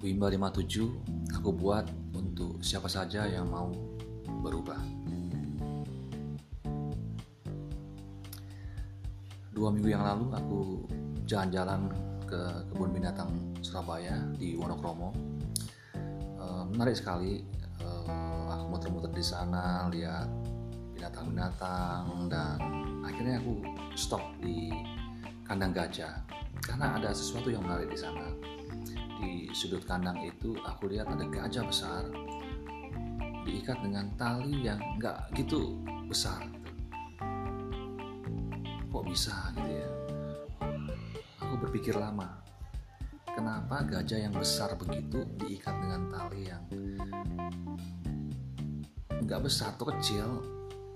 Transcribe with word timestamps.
Wimba 0.00 0.32
57 0.32 1.36
aku 1.36 1.52
buat 1.52 1.84
untuk 2.16 2.56
siapa 2.64 2.88
saja 2.88 3.28
yang 3.28 3.52
mau 3.52 3.68
berubah. 4.40 4.80
Dua 9.52 9.68
minggu 9.68 9.92
yang 9.92 10.00
lalu 10.00 10.32
aku 10.32 10.60
jalan-jalan 11.28 11.92
ke 12.24 12.40
kebun 12.72 12.96
binatang 12.96 13.28
Surabaya 13.60 14.16
di 14.40 14.56
Wonokromo. 14.56 15.12
E, 16.16 16.44
menarik 16.72 16.96
sekali. 16.96 17.44
E, 17.76 17.88
aku 18.48 18.72
muter-muter 18.72 19.12
di 19.12 19.20
sana 19.20 19.84
lihat 19.92 20.32
binatang-binatang 20.96 22.08
dan 22.32 22.56
akhirnya 23.04 23.36
aku 23.36 23.52
stop 24.00 24.24
di 24.40 24.72
kandang 25.44 25.76
gajah 25.76 26.24
karena 26.64 26.96
ada 26.96 27.12
sesuatu 27.12 27.52
yang 27.52 27.60
menarik 27.68 27.92
di 27.92 28.00
sana 28.00 28.32
di 29.20 29.52
sudut 29.52 29.84
kandang 29.84 30.18
itu 30.24 30.56
aku 30.64 30.88
lihat 30.88 31.12
ada 31.12 31.28
gajah 31.28 31.64
besar 31.68 32.08
diikat 33.44 33.78
dengan 33.84 34.08
tali 34.16 34.64
yang 34.64 34.80
nggak 34.96 35.32
gitu 35.36 35.80
besar. 36.08 36.44
Kok 38.90 39.04
bisa 39.06 39.32
gitu 39.56 39.70
ya? 39.70 39.90
Aku 41.44 41.54
berpikir 41.60 41.94
lama 41.96 42.40
kenapa 43.30 43.86
gajah 43.86 44.20
yang 44.28 44.34
besar 44.34 44.74
begitu 44.76 45.24
diikat 45.38 45.72
dengan 45.78 46.10
tali 46.10 46.40
yang 46.50 46.64
nggak 49.20 49.40
besar 49.46 49.72
tuh 49.78 49.94
kecil 49.94 50.42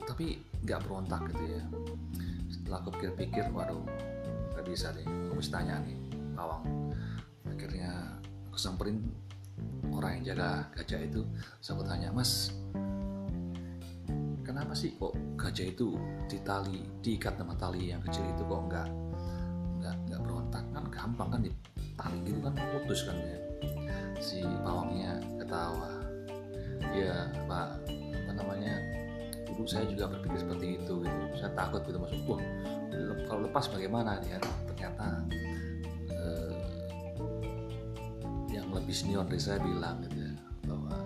tapi 0.04 0.42
nggak 0.64 0.82
berontak 0.84 1.24
gitu 1.32 1.44
ya? 1.58 1.64
Setelah 2.50 2.78
aku 2.82 2.90
pikir-pikir 2.98 3.48
waduh 3.54 3.84
nggak 4.54 4.64
bisa 4.68 4.92
deh 4.94 5.06
aku 5.06 5.38
mesti 5.38 5.52
tanya 5.52 5.80
nih 5.82 5.98
bawang. 6.34 6.64
Akhirnya 7.46 7.92
aku 8.54 8.62
samperin 8.62 9.02
orang 9.90 10.22
yang 10.22 10.30
jaga 10.30 10.70
gajah 10.78 11.02
itu. 11.02 11.26
Saya 11.58 11.82
tanya 11.82 12.14
mas 12.14 12.54
kenapa 14.46 14.78
sih 14.78 14.94
kok 14.94 15.10
gajah 15.34 15.74
itu 15.74 15.98
ditali 16.30 16.86
diikat 17.02 17.34
sama 17.34 17.58
tali 17.58 17.90
yang 17.90 17.98
kecil 18.06 18.22
itu 18.30 18.46
kok 18.46 18.62
enggak 18.70 18.88
enggak 19.82 19.94
enggak 20.06 20.20
berontak? 20.22 20.64
Kan 20.70 20.86
gampang 20.86 21.28
kan 21.34 21.40
ditali 21.42 22.18
gitu 22.22 22.38
kan 22.46 22.54
putus 22.78 23.00
kan 23.02 23.18
ya 23.18 23.38
si 24.22 24.38
pawangnya 24.62 25.18
ketawa. 25.42 25.90
Ya 26.94 27.26
pak 27.50 27.82
apa 27.90 28.32
namanya 28.38 28.78
dulu 29.50 29.66
saya 29.66 29.82
juga 29.90 30.14
berpikir 30.14 30.46
seperti 30.46 30.78
itu 30.78 31.02
gitu. 31.02 31.22
Saya 31.34 31.50
takut 31.58 31.82
gitu 31.82 31.98
masuk 31.98 32.38
kalau 33.26 33.50
lepas 33.50 33.66
bagaimana 33.66 34.22
ya 34.30 34.38
ternyata 34.70 35.26
senior 38.92 39.24
dari 39.24 39.40
saya 39.40 39.62
bilang 39.62 40.04
gitu 40.04 40.18
ya, 40.20 40.32
bahwa 40.68 40.96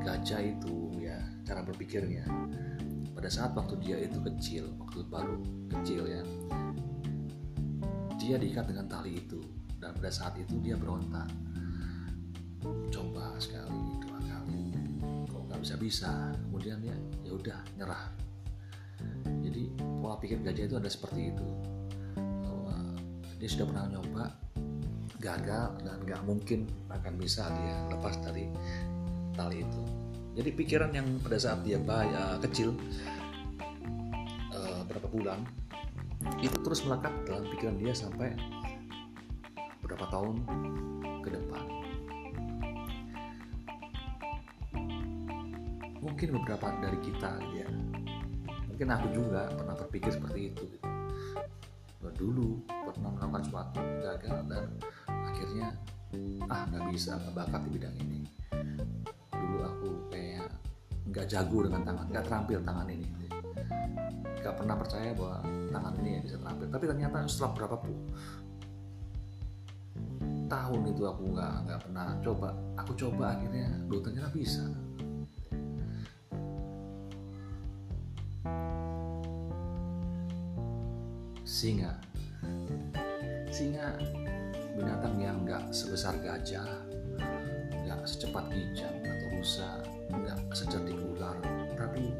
gajah 0.00 0.40
itu 0.40 0.94
ya 1.02 1.18
cara 1.44 1.60
berpikirnya. 1.66 2.24
Pada 3.12 3.26
saat 3.26 3.50
waktu 3.58 3.74
dia 3.82 3.98
itu 3.98 4.22
kecil 4.22 4.70
waktu 4.78 5.02
baru 5.10 5.42
kecil 5.74 6.06
ya 6.06 6.22
dia 8.14 8.38
diikat 8.38 8.70
dengan 8.70 8.86
tali 8.86 9.18
itu. 9.18 9.42
Dan 9.78 9.94
pada 9.94 10.10
saat 10.10 10.38
itu 10.38 10.58
dia 10.62 10.78
berontak. 10.78 11.26
Coba 12.94 13.34
sekali 13.42 13.98
dua 14.02 14.18
kali. 14.22 14.74
Kok 15.26 15.42
nggak 15.50 15.60
bisa 15.62 15.74
bisa 15.78 16.12
kemudian 16.46 16.78
ya 16.82 16.94
ya 17.26 17.32
udah 17.34 17.58
nyerah. 17.74 18.04
Jadi 19.42 19.70
pola 19.78 20.18
pikir 20.18 20.38
gajah 20.42 20.64
itu 20.70 20.76
ada 20.78 20.90
seperti 20.90 21.34
itu. 21.34 21.48
Bahwa 22.18 22.76
dia 23.38 23.48
sudah 23.50 23.66
pernah 23.66 23.86
nyoba 23.98 24.24
gagal 25.18 25.74
dan 25.82 25.98
nggak 26.06 26.22
mungkin 26.22 26.70
akan 26.90 27.14
bisa 27.18 27.50
dia 27.50 27.76
lepas 27.90 28.14
dari 28.22 28.46
tali 29.34 29.66
itu. 29.66 29.82
Jadi 30.38 30.50
pikiran 30.54 30.90
yang 30.94 31.18
pada 31.18 31.34
saat 31.34 31.66
dia 31.66 31.82
bahaya 31.82 32.38
kecil 32.38 32.70
uh, 34.54 34.82
berapa 34.86 35.10
bulan 35.10 35.42
itu 36.38 36.54
terus 36.62 36.86
melekat 36.86 37.10
dalam 37.26 37.46
pikiran 37.50 37.76
dia 37.78 37.90
sampai 37.94 38.34
beberapa 39.82 40.06
tahun 40.10 40.46
ke 41.22 41.28
depan. 41.34 41.64
Mungkin 45.98 46.28
beberapa 46.38 46.66
dari 46.78 46.98
kita 47.02 47.32
ya, 47.58 47.66
mungkin 48.70 48.86
aku 48.94 49.06
juga 49.10 49.50
pernah 49.50 49.74
berpikir 49.74 50.14
seperti 50.14 50.54
itu. 50.54 50.62
Gitu. 50.70 50.86
Dulu 52.18 52.62
pernah 52.66 53.14
melakukan 53.14 53.42
sesuatu 53.46 53.82
gagal 54.02 54.38
dan 54.50 54.66
akhirnya 55.38 55.70
ah 56.50 56.66
nggak 56.66 56.82
bisa 56.90 57.14
nggak 57.14 57.34
bakat 57.38 57.60
di 57.62 57.70
bidang 57.78 57.94
ini. 58.02 58.20
Dulu 59.30 59.58
aku 59.62 59.88
kayak 60.10 60.50
nggak 61.14 61.26
jago 61.30 61.62
dengan 61.62 61.86
tangan 61.86 62.06
nggak 62.10 62.24
terampil 62.26 62.58
tangan 62.66 62.88
ini. 62.90 63.06
Nggak 64.42 64.54
pernah 64.58 64.74
percaya 64.74 65.14
bahwa 65.14 65.38
tangan 65.70 65.94
ini 66.02 66.10
ya 66.10 66.20
bisa 66.26 66.36
terampil. 66.42 66.66
Tapi 66.74 66.84
ternyata 66.90 67.16
setelah 67.30 67.52
berapa 67.54 67.76
pun 67.78 67.96
tahun 70.50 70.82
itu 70.90 71.02
aku 71.06 71.22
nggak 71.38 71.54
nggak 71.70 71.80
pernah 71.86 72.06
coba. 72.18 72.48
Aku 72.82 72.92
coba 72.98 73.24
akhirnya 73.38 73.78
lu 73.86 74.02
ternyata 74.02 74.34
bisa. 74.34 74.66
Singa. 81.46 81.94
Singa 83.54 84.17
binatang 84.78 85.14
yang 85.18 85.42
nggak 85.42 85.74
sebesar 85.74 86.14
gajah 86.22 86.66
nggak 87.84 88.00
secepat 88.06 88.46
kijang 88.54 88.96
atau 89.02 89.28
rusa 89.34 89.82
nggak 90.14 90.38
secerdik 90.54 90.96
ular 90.96 91.36
tapi 91.74 92.14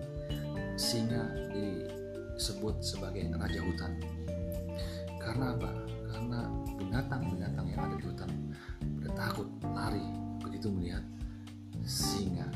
singa 0.78 1.26
disebut 1.50 2.78
sebagai 2.78 3.26
raja 3.34 3.60
hutan. 3.62 3.92
Karena 5.18 5.52
apa? 5.52 5.88
karena 6.08 6.40
binatang-binatang 6.74 7.66
yang 7.68 7.80
ada 7.84 7.94
di 7.94 8.04
hutan 8.08 8.30
pada 8.98 9.10
takut 9.14 9.46
lari 9.70 10.02
begitu 10.42 10.66
melihat 10.72 11.04
singa. 11.86 12.48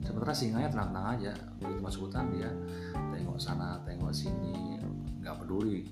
Sementara 0.00 0.32
singanya 0.32 0.72
tenang-tenang 0.72 1.06
aja 1.20 1.32
begitu 1.60 1.80
masuk 1.84 2.00
hutan 2.08 2.32
dia 2.32 2.48
tengok 3.12 3.36
sana 3.36 3.76
tengok 3.84 4.08
sini 4.08 4.80
nggak 5.20 5.36
peduli 5.42 5.84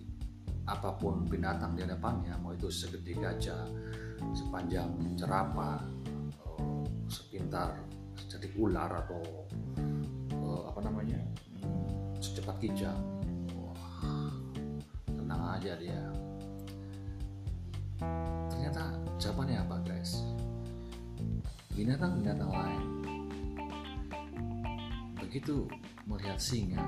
apa 0.66 0.99
pun 0.99 1.27
binatang 1.31 1.78
di 1.78 1.87
depannya 1.87 2.34
mau 2.43 2.50
itu 2.50 2.66
segede 2.66 3.15
gajah 3.15 3.71
sepanjang 4.34 4.91
jerapah 5.15 5.78
sepintar 7.06 7.78
secerdik 8.16 8.53
ular 8.59 8.91
atau 9.06 9.22
uh, 10.43 10.62
apa 10.66 10.81
namanya 10.82 11.21
hmm, 11.62 12.19
secepat 12.19 12.56
kijang. 12.59 13.00
Tenang 15.06 15.43
aja 15.59 15.72
dia. 15.78 16.03
Ternyata 18.53 18.94
jawabannya 19.21 19.59
apa 19.62 19.77
guys? 19.84 20.22
Binatang-binatang 21.77 22.50
lain. 22.50 22.84
Begitu 25.21 25.69
melihat 26.09 26.38
singa 26.41 26.81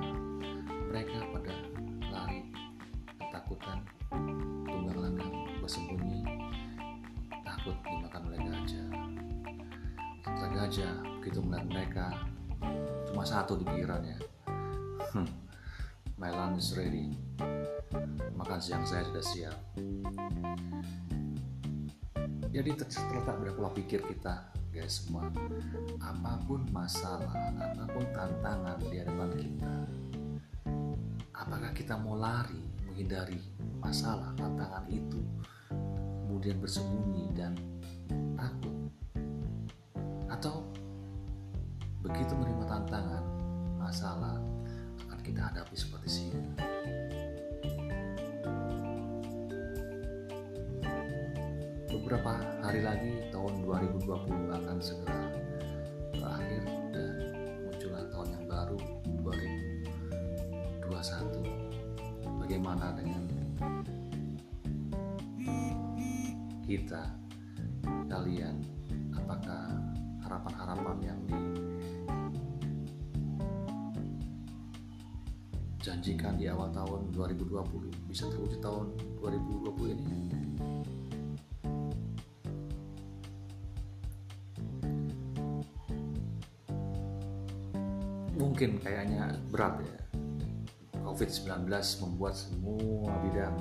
mereka 0.89 1.21
pada 1.35 1.53
ketakutan 3.49 3.81
tunggang 4.69 4.99
langgang 5.01 5.33
bersembunyi. 5.65 6.21
Takut 7.41 7.77
dimakan 7.81 8.23
oleh 8.29 8.41
gajah. 8.45 8.89
Kata 10.21 10.47
gajah 10.53 10.93
begitu 11.17 11.41
melihat 11.41 11.65
mereka 11.73 12.07
cuma 13.09 13.25
satu 13.25 13.57
di 13.57 13.65
pikirannya. 13.65 14.21
Hmm, 15.17 15.29
my 16.21 16.29
lunch 16.29 16.61
is 16.61 16.77
ready. 16.77 17.17
Makan 18.37 18.61
siang 18.61 18.85
saya 18.85 19.09
sudah 19.09 19.25
siap. 19.25 19.57
Jadi 22.53 22.71
terletak 22.77 23.33
pada 23.33 23.53
pola 23.57 23.73
pikir 23.73 24.05
kita 24.05 24.53
guys 24.77 25.09
semua. 25.09 25.33
Apa 26.05 26.37
pun 26.45 26.69
masalah 26.69 27.33
apa 27.33 27.85
pun 27.97 28.05
tantangan 28.13 28.77
di 28.93 29.01
hadapan 29.01 29.33
kita 29.41 29.75
apakah 31.33 31.71
kita 31.73 31.95
mau 31.97 32.19
lari 32.19 32.78
menghindari 32.99 33.39
masalah 33.79 34.35
tantangan 34.35 34.83
itu 34.91 35.23
kemudian 36.27 36.59
bersembunyi 36.59 37.31
dan 37.31 37.55
takut. 38.35 38.75
Atau 40.27 40.67
begitu 42.03 42.35
menerima 42.35 42.67
tantangan 42.67 43.23
masalah 43.79 44.43
akan 45.07 45.19
kita 45.23 45.47
hadapi 45.47 45.79
seperti 45.79 46.11
singa 46.11 46.43
beberapa 51.87 52.35
hari 52.67 52.83
lagi 52.83 53.31
tahun 53.31 53.63
2020 53.63 54.59
akan 54.59 54.77
segera 54.83 55.31
berakhir 56.19 56.67
dan 56.91 57.15
muncullah 57.63 58.11
tahun 58.11 58.29
yang 58.35 58.51
baru 58.51 58.75
2021 59.23 61.68
bagaimana 62.49 62.97
dengan 62.97 63.29
kita 66.65 67.05
kalian? 68.09 68.57
Harapan-harapan 70.25 70.97
yang 71.05 71.21
dijanjikan 75.77 76.41
di 76.41 76.49
awal 76.49 76.73
tahun 76.73 77.13
2020 77.13 78.09
bisa 78.09 78.25
terwujud 78.33 78.61
tahun 78.65 78.97
2020 79.21 79.93
ini? 79.93 80.33
Mungkin 88.41 88.81
kayaknya 88.81 89.37
berat 89.53 89.85
ya 89.85 90.08
COVID-19 91.19 91.67
membuat 91.99 92.39
semua 92.39 93.11
bidang 93.27 93.59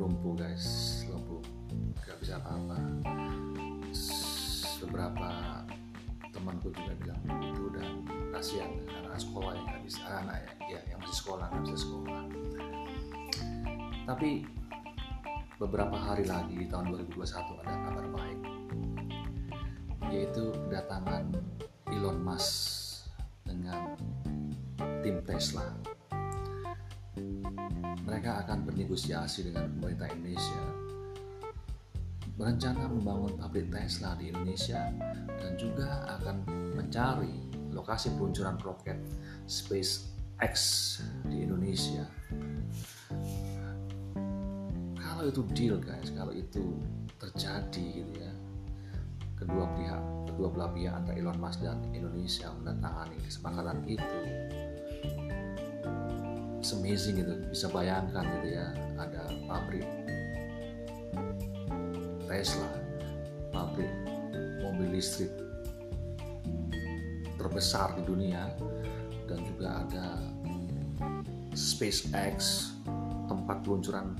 lumpuh 0.00 0.32
guys. 0.32 0.64
Lumpuh. 1.12 1.44
Gak 2.08 2.16
bisa 2.24 2.40
apa-apa. 2.40 2.80
Beberapa 4.80 5.28
temanku 6.32 6.72
juga 6.72 6.96
bilang 7.04 7.20
begitu 7.28 7.68
dan 7.68 8.00
kasihan 8.32 8.72
anak 8.96 9.20
sekolah 9.20 9.52
yang 9.52 9.66
nggak 9.76 9.84
bisa 9.84 10.00
anak 10.08 10.40
ya, 10.40 10.52
ya 10.72 10.80
yang 10.88 10.98
masih 11.04 11.16
sekolah 11.20 11.44
nggak 11.52 11.62
bisa 11.68 11.76
sekolah. 11.84 12.22
Tapi 14.08 14.30
beberapa 15.60 15.96
hari 16.00 16.24
lagi 16.24 16.64
di 16.64 16.66
tahun 16.72 16.96
2021 17.12 17.60
ada 17.60 17.74
kabar 17.76 18.06
baik 18.08 18.40
yaitu 20.08 20.48
kedatangan 20.64 21.28
Elon 21.92 22.24
Musk 22.24 23.04
dengan 23.44 24.00
tim 25.04 25.20
Tesla 25.28 25.93
mereka 28.04 28.44
akan 28.46 28.66
bernegosiasi 28.66 29.50
dengan 29.50 29.70
pemerintah 29.78 30.10
Indonesia 30.12 30.84
berencana 32.34 32.90
membangun 32.90 33.38
pabrik 33.38 33.70
Tesla 33.70 34.18
di 34.18 34.34
Indonesia 34.34 34.90
dan 35.38 35.54
juga 35.54 36.02
akan 36.18 36.36
mencari 36.74 37.30
lokasi 37.70 38.10
peluncuran 38.18 38.58
roket 38.58 38.98
SpaceX 39.46 40.54
di 41.30 41.46
Indonesia. 41.46 42.02
Kalau 44.98 45.30
itu 45.30 45.42
deal 45.54 45.78
guys, 45.78 46.10
kalau 46.10 46.34
itu 46.34 46.74
terjadi 47.22 48.02
gitu 48.02 48.12
ya, 48.18 48.34
kedua 49.38 49.70
pihak, 49.78 50.02
kedua 50.34 50.48
belah 50.50 50.70
pihak 50.74 50.90
antara 50.90 51.14
Elon 51.14 51.38
Musk 51.38 51.62
dan 51.62 51.78
Indonesia 51.94 52.50
menandatangani 52.50 53.16
kesepakatan 53.22 53.78
itu, 53.86 54.20
it's 56.64 56.72
amazing 56.72 57.20
gitu, 57.20 57.36
bisa 57.52 57.68
bayangkan 57.68 58.24
gitu 58.40 58.56
ya, 58.56 58.72
ada 58.96 59.28
pabrik 59.44 59.84
Tesla, 62.24 62.72
pabrik 63.52 63.92
mobil 64.64 64.96
listrik 64.96 65.28
terbesar 67.36 67.92
di 68.00 68.08
dunia 68.08 68.48
dan 69.28 69.44
juga 69.44 69.84
ada 69.84 70.06
SpaceX 71.52 72.72
tempat 73.28 73.60
peluncuran 73.60 74.16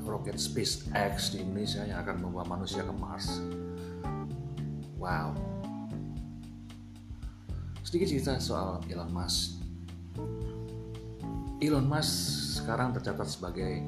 roket 0.00 0.40
SpaceX 0.40 1.36
di 1.36 1.44
Indonesia 1.44 1.84
yang 1.84 2.00
akan 2.00 2.16
membawa 2.16 2.56
manusia 2.56 2.80
ke 2.80 2.96
Mars. 2.96 3.44
Wow. 4.96 5.36
Sedikit 7.84 8.08
cerita 8.08 8.40
soal 8.40 8.80
Elon 8.88 9.12
Musk. 9.12 9.59
Elon 11.60 11.84
Musk 11.84 12.56
sekarang 12.64 12.96
tercatat 12.96 13.28
sebagai 13.28 13.84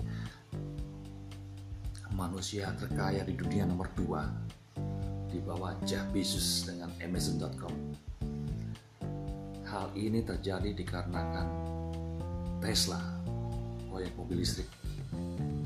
manusia 2.12 2.68
terkaya 2.76 3.24
di 3.24 3.32
dunia 3.32 3.64
nomor 3.64 3.88
2 3.96 5.32
di 5.32 5.40
bawah 5.40 5.72
Jeff 5.88 6.04
Bezos 6.12 6.68
dengan 6.68 6.92
Amazon.com. 7.00 7.72
Hal 9.64 9.88
ini 9.96 10.20
terjadi 10.20 10.76
dikarenakan 10.76 11.48
Tesla, 12.60 13.00
proyek 13.88 14.12
mobil 14.20 14.44
listrik 14.44 14.68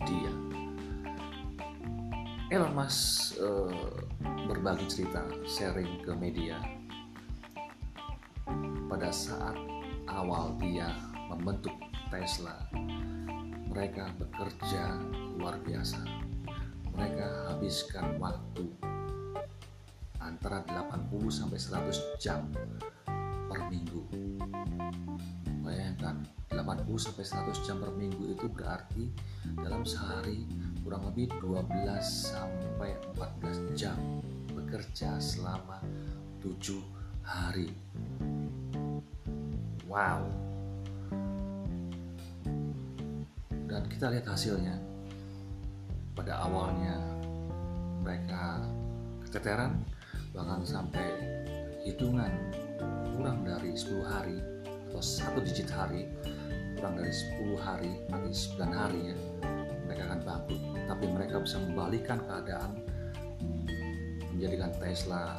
dia. 0.07 0.31
Elon 2.55 2.71
Musk 2.71 3.35
uh, 3.43 3.99
berbagi 4.47 4.87
cerita, 4.87 5.27
sharing 5.43 6.07
ke 6.07 6.15
media 6.15 6.55
pada 8.87 9.11
saat 9.11 9.59
awal 10.07 10.55
dia 10.63 10.87
membentuk 11.27 11.75
Tesla. 12.09 12.57
Mereka 13.71 14.17
bekerja 14.17 14.97
luar 15.37 15.61
biasa 15.61 16.27
mereka 16.97 17.53
habiskan 17.53 18.17
waktu 18.17 18.65
antara 20.17 20.65
80 20.65 21.29
sampai 21.29 21.61
100 21.61 22.17
jam 22.17 22.49
per 23.47 23.61
minggu. 23.69 24.01
Bayangkan 25.61 26.25
80 26.49 26.97
sampai 26.97 27.25
100 27.53 27.67
jam 27.69 27.77
per 27.85 27.93
minggu 27.93 28.33
itu 28.33 28.49
berarti 28.49 29.13
dalam 29.61 29.85
sehari 29.85 30.49
kurang 30.81 31.05
lebih 31.13 31.29
12 31.37 31.69
sampai 32.33 32.97
14 33.13 33.77
jam 33.77 34.01
bekerja 34.57 35.21
selama 35.21 35.85
7 36.41 36.81
hari. 37.29 37.77
Wow. 39.85 40.56
Dan 43.77 43.93
kita 43.93 44.09
lihat 44.09 44.25
hasilnya. 44.25 44.73
Pada 46.17 46.49
awalnya 46.49 46.97
mereka 48.01 48.65
keteteran 49.29 49.85
bahkan 50.33 50.65
sampai 50.65 51.05
hitungan 51.85 52.33
kurang 53.13 53.45
dari 53.45 53.77
10 53.77 54.01
hari 54.01 54.41
atau 54.89 55.05
satu 55.05 55.45
digit 55.45 55.69
hari 55.69 56.09
kurang 56.81 56.97
dari 56.97 57.13
10 57.13 57.53
hari 57.61 57.93
nanti 58.09 58.33
9 58.57 58.65
hari 58.73 59.13
ya 59.13 59.17
mereka 59.85 60.03
akan 60.09 60.21
bangkrut. 60.25 60.63
Tapi 60.89 61.05
mereka 61.13 61.37
bisa 61.45 61.61
membalikan 61.61 62.19
keadaan 62.25 62.81
menjadikan 64.33 64.73
Tesla 64.81 65.37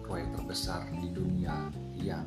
proyek 0.00 0.32
terbesar 0.32 0.80
di 0.96 1.12
dunia 1.12 1.68
yang 1.92 2.24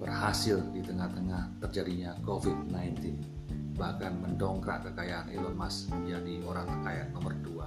berhasil 0.00 0.56
di 0.72 0.80
tengah-tengah 0.80 1.60
terjadinya 1.60 2.16
COVID-19 2.24 3.39
bahkan 3.80 4.12
mendongkrak 4.20 4.84
kekayaan 4.84 5.32
Elon 5.32 5.56
Musk 5.56 5.88
menjadi 5.88 6.44
orang 6.44 6.68
terkaya 6.68 7.08
nomor 7.16 7.32
dua 7.40 7.66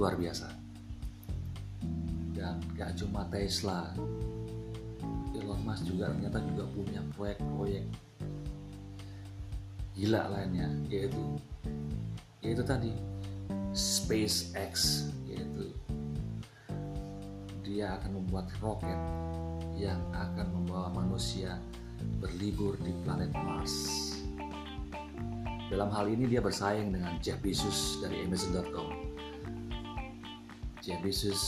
luar 0.00 0.16
biasa 0.16 0.48
dan 2.32 2.56
gak 2.72 2.96
cuma 2.96 3.28
Tesla 3.28 3.92
Elon 5.36 5.60
Musk 5.68 5.84
juga 5.84 6.08
ternyata 6.08 6.40
juga 6.48 6.64
punya 6.72 7.04
proyek-proyek 7.12 7.84
gila 10.00 10.32
lainnya 10.32 10.72
yaitu 10.88 11.24
yaitu 12.40 12.64
tadi 12.64 12.92
SpaceX 13.76 15.04
yaitu 15.28 15.76
dia 17.60 18.00
akan 18.00 18.24
membuat 18.24 18.48
roket 18.64 19.00
yang 19.76 20.00
akan 20.16 20.56
membawa 20.56 20.88
manusia 20.88 21.60
berlibur 22.20 22.80
di 22.80 22.92
planet 23.04 23.28
Mars. 23.36 24.05
Dalam 25.66 25.90
hal 25.90 26.06
ini 26.06 26.30
dia 26.30 26.38
bersaing 26.38 26.94
dengan 26.94 27.18
Jeff 27.18 27.42
Bezos 27.42 27.98
dari 27.98 28.22
Amazon.com. 28.22 28.86
Jeff 30.78 31.02
Bezos 31.02 31.42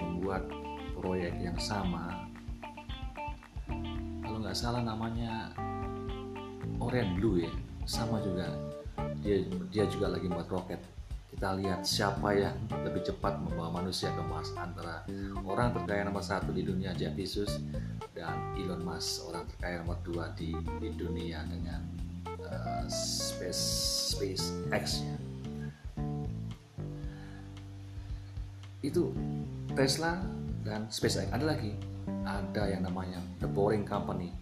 membuat 0.00 0.48
proyek 0.96 1.36
yang 1.36 1.60
sama. 1.60 2.24
Kalau 4.24 4.40
nggak 4.40 4.56
salah 4.56 4.80
namanya 4.80 5.52
Orient 6.80 7.20
Blue 7.20 7.44
ya, 7.44 7.52
sama 7.84 8.16
juga. 8.24 8.48
Dia 9.20 9.44
dia 9.68 9.84
juga 9.92 10.16
lagi 10.16 10.24
membuat 10.24 10.48
roket. 10.48 10.80
Kita 11.28 11.52
lihat 11.60 11.84
siapa 11.84 12.32
yang 12.32 12.56
lebih 12.80 13.04
cepat 13.04 13.36
membawa 13.44 13.84
manusia 13.84 14.08
ke 14.08 14.24
Mars 14.24 14.56
antara 14.56 15.04
orang 15.44 15.76
terkaya 15.76 16.08
nomor 16.08 16.24
satu 16.24 16.48
di 16.56 16.64
dunia 16.64 16.96
Jeff 16.96 17.12
Bezos 17.12 17.60
dan 18.16 18.56
Elon 18.56 18.80
Musk 18.80 19.28
orang 19.28 19.44
terkaya 19.52 19.84
nomor 19.84 20.00
dua 20.00 20.32
di, 20.32 20.56
di 20.80 20.88
dunia 20.96 21.44
dengan 21.44 22.07
uh, 22.50 22.84
space 22.88 23.62
space 24.16 24.50
X. 24.72 25.04
Nya 25.04 25.18
itu 28.82 29.10
Tesla 29.74 30.22
dan 30.62 30.86
SpaceX. 30.90 31.28
Ada 31.30 31.54
lagi. 31.54 31.72
Ada 32.24 32.76
yang 32.76 32.82
namanya 32.86 33.20
The 33.40 33.48
Boring 33.48 33.84
Company. 33.84 34.32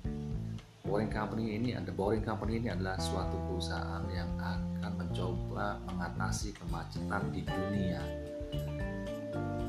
Boring 0.87 1.11
Company 1.11 1.59
ini 1.59 1.75
The 1.83 1.91
Boring 1.91 2.23
Company 2.23 2.63
ini 2.63 2.71
adalah 2.71 2.95
suatu 3.03 3.35
perusahaan 3.51 4.07
yang 4.13 4.31
akan 4.39 4.93
mencoba 5.03 5.83
mengatasi 5.91 6.55
kemacetan 6.55 7.23
di 7.35 7.43
dunia. 7.43 8.01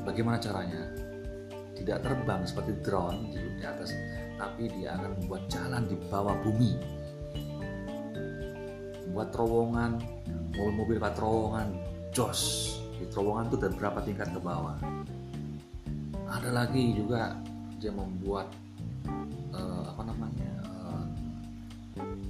Bagaimana 0.06 0.38
caranya? 0.38 0.82
Tidak 1.74 1.98
terbang 2.02 2.42
seperti 2.42 2.74
drone 2.82 3.30
di 3.34 3.62
atas 3.62 3.94
tapi 4.34 4.66
dia 4.70 4.94
akan 4.98 5.14
membuat 5.18 5.46
jalan 5.46 5.86
di 5.86 5.94
bawah 6.10 6.34
bumi 6.42 6.97
buat 9.18 9.34
terowongan 9.34 9.98
mobil-mobil 10.54 11.02
buat 11.02 11.18
terowongan 11.18 11.74
jos. 12.14 12.70
Di 13.02 13.10
terowongan 13.10 13.50
itu 13.50 13.56
dan 13.58 13.74
berapa 13.74 13.98
tingkat 14.06 14.30
ke 14.30 14.38
bawah. 14.38 14.78
Ada 16.30 16.54
lagi 16.54 16.94
juga 16.94 17.34
dia 17.82 17.90
membuat 17.90 18.46
uh, 19.50 19.90
apa 19.90 20.02
namanya 20.06 20.50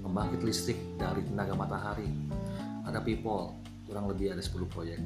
uh, 0.09 0.41
listrik 0.41 0.81
dari 0.97 1.29
tenaga 1.29 1.53
matahari. 1.53 2.09
Ada 2.89 3.05
people 3.05 3.53
kurang 3.85 4.09
lebih 4.09 4.33
ada 4.33 4.41
10 4.41 4.57
proyek. 4.73 4.97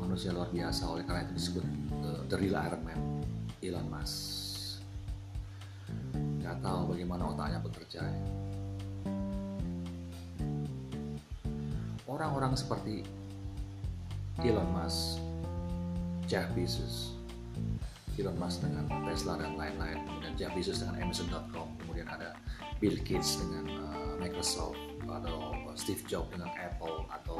Manusia 0.00 0.32
luar 0.32 0.48
biasa 0.48 0.88
oleh 0.88 1.04
karena 1.04 1.28
itu 1.28 1.36
disebut 1.36 1.64
uh, 2.00 2.24
the 2.32 2.36
real 2.40 2.56
Iron 2.64 2.80
Man 2.80 3.00
Elon 3.60 3.92
Musk. 3.92 4.80
Nggak 6.16 6.64
tahu 6.64 6.96
bagaimana 6.96 7.28
otaknya 7.28 7.60
bekerja. 7.60 8.08
Orang-orang 12.08 12.56
seperti 12.56 13.04
Elon 14.40 14.66
Musk 14.72 15.20
Jeff 16.24 16.48
Bezos 16.56 17.14
Elon 18.18 18.34
Musk 18.40 18.64
dengan 18.64 18.88
Tesla 19.06 19.38
dan 19.38 19.54
lain-lain 19.54 20.02
kemudian 20.08 20.34
Jeff 20.34 20.50
Bezos 20.56 20.80
dengan 20.80 20.96
Amazon.com 21.04 21.68
kemudian 21.84 22.08
ada 22.08 22.34
Bill 22.80 22.96
Gates 23.04 23.38
dengan 23.44 23.68
uh, 23.84 24.12
Microsoft 24.18 24.80
atau 25.04 25.54
Steve 25.78 26.02
Jobs 26.08 26.32
dengan 26.32 26.50
Apple 26.56 27.06
atau 27.12 27.38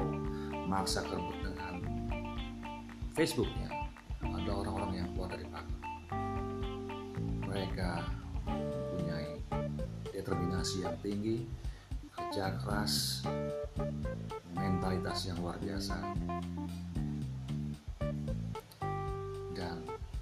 Mark 0.68 0.86
Zuckerberg 0.86 1.40
dengan 1.42 1.74
Facebooknya 3.16 3.72
ada 4.22 4.52
orang-orang 4.54 5.02
yang 5.02 5.08
keluar 5.16 5.28
dari 5.32 5.46
pagar 5.48 5.80
mereka 7.48 7.90
mempunyai 8.44 9.40
determinasi 10.12 10.84
yang 10.84 10.96
tinggi 11.00 11.48
kerja 12.12 12.54
keras 12.60 13.24
mentalitas 14.56 15.28
yang 15.28 15.40
luar 15.42 15.58
biasa. 15.58 15.96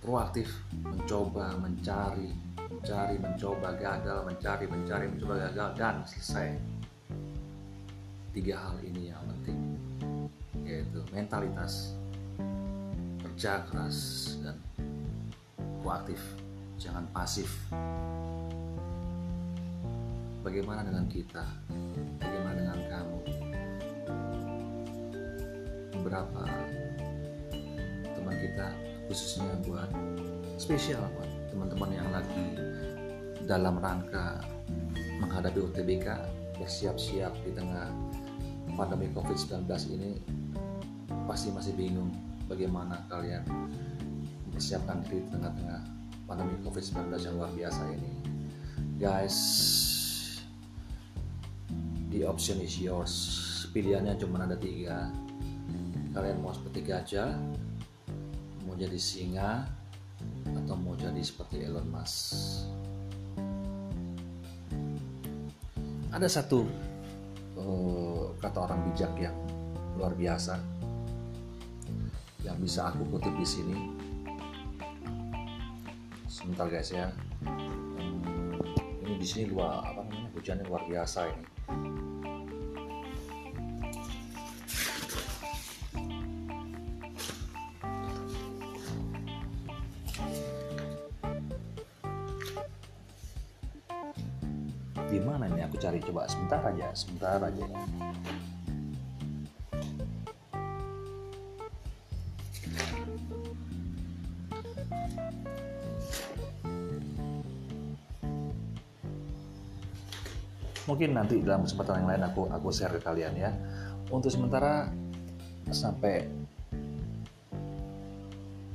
Proaktif 0.06 0.46
mencoba 0.86 1.58
mencari 1.58 2.30
mencari 2.70 3.18
mencoba 3.18 3.74
gagal 3.74 4.22
mencari 4.22 4.70
mencari 4.70 5.10
mencoba 5.10 5.50
gagal 5.50 5.68
dan 5.74 5.98
selesai. 6.06 6.54
Tiga 8.30 8.54
hal 8.54 8.78
ini 8.86 9.10
yang 9.10 9.18
penting 9.26 9.58
yaitu 10.62 11.02
mentalitas 11.10 11.90
kerja 13.18 13.66
keras 13.66 13.98
dan 14.46 14.54
proaktif 15.82 16.22
jangan 16.78 17.02
pasif. 17.10 17.50
Bagaimana 20.46 20.86
dengan 20.86 21.10
kita? 21.10 21.42
Bagaimana 22.22 22.62
dengan 22.62 22.80
kamu 22.86 23.35
beberapa 26.06 26.46
teman 28.14 28.38
kita 28.38 28.70
khususnya 29.10 29.50
buat 29.66 29.90
spesial. 30.54 31.02
buat 31.18 31.26
teman-teman 31.50 31.90
yang 31.98 32.06
lagi 32.14 32.46
dalam 33.42 33.82
rangka 33.82 34.38
menghadapi 35.18 35.66
UTBK 35.66 36.06
bersiap-siap 36.62 37.34
di 37.42 37.50
tengah 37.58 37.90
pandemi 38.78 39.10
COVID-19 39.18 39.66
ini 39.98 40.22
pasti 41.26 41.50
masih 41.50 41.74
bingung 41.74 42.14
bagaimana 42.46 43.02
kalian 43.10 43.42
mempersiapkan 44.46 45.02
diri 45.10 45.26
di 45.26 45.30
tengah-tengah 45.34 45.82
pandemi 46.30 46.54
COVID-19 46.62 47.02
yang 47.18 47.34
luar 47.34 47.50
biasa 47.50 47.82
ini. 47.98 48.12
Guys 49.02 49.38
the 52.14 52.22
option 52.22 52.62
is 52.62 52.78
yours. 52.78 53.34
Pilihannya 53.74 54.14
cuma 54.22 54.46
ada 54.46 54.54
tiga 54.54 55.10
kalian 56.16 56.40
mau 56.40 56.48
seperti 56.48 56.80
gajah 56.80 57.36
mau 58.64 58.72
jadi 58.72 58.96
singa 58.96 59.68
atau 60.48 60.72
mau 60.80 60.96
jadi 60.96 61.20
seperti 61.20 61.68
Elon 61.68 61.84
Musk. 61.92 62.64
Ada 66.08 66.40
satu 66.40 66.64
uh, 67.60 68.32
kata 68.40 68.64
orang 68.64 68.80
bijak 68.88 69.12
yang 69.20 69.36
luar 70.00 70.16
biasa 70.16 70.56
yang 72.40 72.56
bisa 72.64 72.88
aku 72.88 73.04
kutip 73.12 73.36
di 73.36 73.44
sini. 73.44 73.76
Sebentar 76.24 76.64
guys 76.72 76.96
ya. 76.96 77.12
Hmm, 77.44 78.56
ini 79.04 79.20
di 79.20 79.26
sini 79.28 79.52
luar 79.52 79.84
apa 79.84 80.00
namanya 80.08 80.32
hujannya 80.32 80.64
luar 80.64 80.80
biasa 80.88 81.28
ini. 81.28 82.05
Sebentar 96.46 96.62
aja 96.70 96.86
sebentar 96.94 97.38
aja. 97.42 97.66
Mungkin 110.86 111.18
nanti 111.18 111.42
dalam 111.42 111.66
kesempatan 111.66 112.06
yang 112.06 112.14
lain 112.14 112.22
aku 112.30 112.46
aku 112.46 112.70
share 112.70 112.94
ke 112.94 113.02
kalian 113.02 113.34
ya. 113.34 113.50
Untuk 114.14 114.30
sementara 114.30 114.86
sampai 115.74 116.30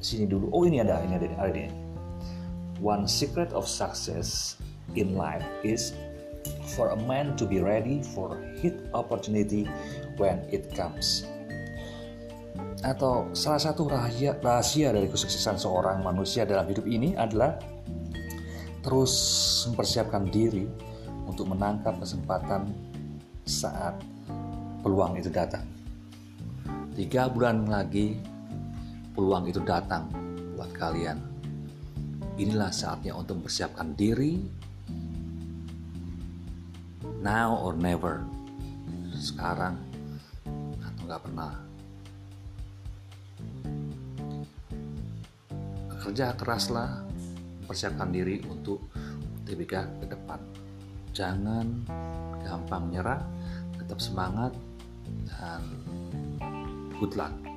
sini 0.03 0.27
dulu. 0.27 0.51
Oh 0.51 0.67
ini 0.67 0.83
ada 0.83 0.99
ini 1.07 1.15
ada 1.15 1.27
ada. 1.39 1.55
Ini 1.55 1.71
one 2.83 3.07
secret 3.07 3.55
of 3.55 3.63
success 3.63 4.59
in 4.99 5.15
life 5.15 5.47
is 5.63 5.95
for 6.75 6.95
a 6.95 6.99
man 7.07 7.35
to 7.35 7.43
be 7.43 7.59
ready 7.59 7.99
for 8.15 8.39
hit 8.59 8.75
opportunity 8.95 9.67
when 10.15 10.43
it 10.49 10.71
comes. 10.71 11.27
Atau 12.81 13.29
salah 13.37 13.61
satu 13.61 13.85
rahasia, 13.85 14.39
rahasia 14.41 14.89
dari 14.89 15.05
kesuksesan 15.05 15.61
seorang 15.61 16.01
manusia 16.01 16.49
dalam 16.49 16.65
hidup 16.65 16.89
ini 16.89 17.13
adalah 17.13 17.61
terus 18.81 19.13
mempersiapkan 19.69 20.25
diri 20.33 20.65
untuk 21.29 21.53
menangkap 21.53 22.01
kesempatan 22.01 22.73
saat 23.45 24.01
peluang 24.81 25.21
itu 25.21 25.29
datang. 25.29 25.63
Tiga 26.97 27.29
bulan 27.29 27.69
lagi 27.69 28.17
peluang 29.13 29.45
itu 29.45 29.61
datang 29.61 30.09
buat 30.57 30.73
kalian. 30.73 31.21
Inilah 32.41 32.73
saatnya 32.73 33.13
untuk 33.13 33.45
mempersiapkan 33.45 33.93
diri 33.93 34.41
now 37.21 37.53
or 37.61 37.77
never. 37.77 38.25
Sekarang 39.13 39.77
atau 40.81 41.01
nggak 41.05 41.21
pernah. 41.21 41.53
Kerja 46.01 46.33
keraslah 46.33 47.05
persiapkan 47.69 48.09
diri 48.09 48.41
untuk 48.49 48.89
TBK 49.45 50.01
ke 50.01 50.05
depan. 50.09 50.41
Jangan 51.13 51.85
gampang 52.41 52.89
nyerah 52.89 53.21
tetap 53.77 54.01
semangat 54.01 54.51
dan 55.29 55.61
good 56.97 57.13
luck 57.13 57.50